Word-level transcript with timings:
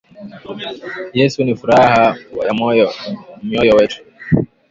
Yesu 1.19 1.37
ni 1.43 1.53
furah 1.59 2.13
ya 2.47 2.51
myoyo 3.47 3.69
yetu 3.79 3.99